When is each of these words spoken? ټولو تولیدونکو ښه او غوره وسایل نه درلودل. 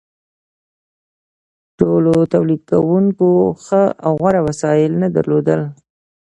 ټولو 1.79 2.13
تولیدونکو 2.33 3.29
ښه 3.63 3.83
او 4.05 4.11
غوره 4.21 4.41
وسایل 4.47 4.91
نه 5.01 5.07
درلودل. 5.15 5.61